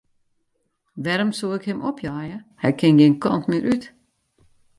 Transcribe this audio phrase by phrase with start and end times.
[1.03, 3.83] Wêrom soe ik him opjeie, hy kin gjin kant mear út.